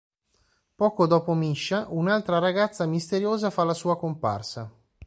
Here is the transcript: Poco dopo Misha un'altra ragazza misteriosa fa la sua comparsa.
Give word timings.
Poco 0.75 1.05
dopo 1.05 1.35
Misha 1.35 1.85
un'altra 1.91 2.39
ragazza 2.39 2.87
misteriosa 2.87 3.51
fa 3.51 3.63
la 3.65 3.75
sua 3.75 3.99
comparsa. 3.99 4.67